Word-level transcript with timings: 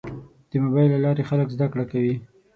د 0.49 0.51
موبایل 0.63 0.89
له 0.93 0.99
لارې 1.05 1.23
خلک 1.29 1.47
زده 1.55 1.67
کړه 1.73 1.85
کوي. 1.91 2.15